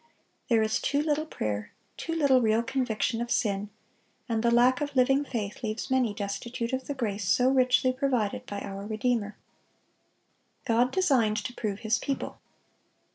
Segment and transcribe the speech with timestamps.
[0.49, 3.69] There is too little prayer, too little real conviction of sin,
[4.27, 8.47] and the lack of living faith leaves many destitute of the grace so richly provided
[8.47, 9.37] by our Redeemer.
[10.65, 12.39] God designed to prove His people.